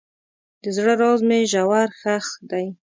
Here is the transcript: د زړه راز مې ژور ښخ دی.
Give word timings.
د 0.63 0.65
زړه 0.75 0.93
راز 1.01 1.19
مې 1.27 1.39
ژور 1.51 1.89
ښخ 1.99 2.25
دی. 2.49 2.65